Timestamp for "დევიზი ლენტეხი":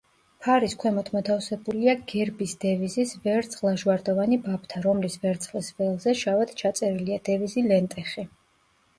7.29-8.25